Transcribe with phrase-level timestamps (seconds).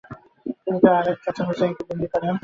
[0.63, 2.35] তিনি তার আরেক চাচা হুসাইনকে বন্দী করেন।